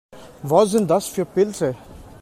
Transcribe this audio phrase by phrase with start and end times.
[0.41, 1.75] Was sind das für Pilze?